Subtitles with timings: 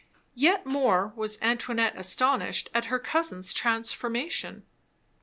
[0.33, 4.63] Yet more was Antoinette astonished at her cousin's transformation.